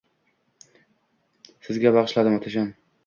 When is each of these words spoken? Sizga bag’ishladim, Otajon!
Sizga 1.67 1.93
bag’ishladim, 1.99 2.39
Otajon! 2.41 2.73